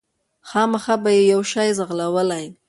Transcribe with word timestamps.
خامخا 0.49 0.95
به 1.03 1.09
یې 1.17 1.23
یو 1.33 1.41
شی 1.51 1.69
وو 1.69 1.75
ځغلولی 1.77 2.45